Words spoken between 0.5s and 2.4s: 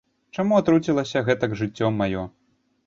атруцілася гэтак жыццё маё?